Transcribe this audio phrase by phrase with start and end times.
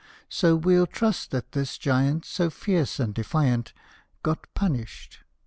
[0.29, 3.71] So we '11 trust that this giant, So fierce and defiant,
[4.23, 5.19] Got punished.